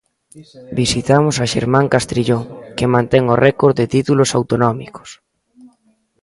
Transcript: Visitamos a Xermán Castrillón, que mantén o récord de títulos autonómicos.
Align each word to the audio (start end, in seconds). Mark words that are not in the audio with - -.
Visitamos 0.81 1.35
a 1.37 1.45
Xermán 1.53 1.85
Castrillón, 1.93 2.43
que 2.77 2.91
mantén 2.95 3.23
o 3.33 3.39
récord 3.45 3.75
de 3.77 3.85
títulos 3.95 4.29
autonómicos. 4.37 5.09